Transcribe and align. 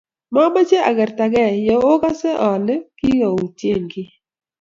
momeche 0.33 0.77
akertagei 0.89 1.55
ye 1.65 1.75
okose 1.93 2.29
ale 2.51 2.75
ki 2.97 3.11
oyutyen 3.29 3.83
kiy 3.91 4.09